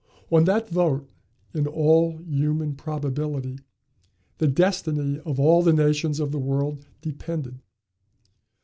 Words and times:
On 0.31 0.45
that 0.45 0.67
vote, 0.69 1.07
in 1.53 1.67
all 1.67 2.17
human 2.25 2.73
probability, 2.73 3.59
the 4.39 4.47
destiny 4.47 5.19
of 5.27 5.39
all 5.39 5.61
the 5.61 5.73
nations 5.73 6.19
of 6.19 6.31
the 6.31 6.39
world 6.39 6.83
depended. 7.01 7.59